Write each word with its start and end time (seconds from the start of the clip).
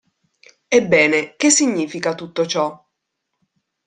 Ebbene, 0.67 1.35
che 1.37 1.51
significa 1.51 2.15
tutto 2.15 2.47
ciò? 2.47 2.89